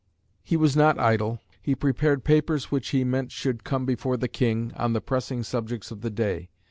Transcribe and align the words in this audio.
He 0.41 0.57
was 0.57 0.75
not 0.75 0.97
idle. 0.97 1.41
He 1.61 1.75
prepared 1.75 2.23
papers 2.23 2.71
which 2.71 2.89
he 2.89 3.03
meant 3.03 3.31
should 3.31 3.63
come 3.63 3.85
before 3.85 4.17
the 4.17 4.27
King, 4.27 4.71
on 4.75 4.93
the 4.93 4.99
pressing 4.99 5.43
subjects 5.43 5.91
of 5.91 6.01
the 6.01 6.09
day. 6.09 6.49